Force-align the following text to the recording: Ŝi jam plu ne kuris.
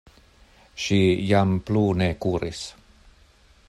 Ŝi 0.85 0.97
jam 1.33 1.53
plu 1.69 1.85
ne 2.03 2.09
kuris. 2.25 2.67